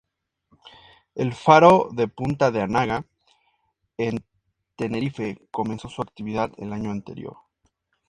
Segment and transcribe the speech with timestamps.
[1.13, 3.05] El faro de Punta de Anaga,
[3.97, 4.25] en
[4.75, 7.37] Tenerife, comenzó su actividad el año anterior.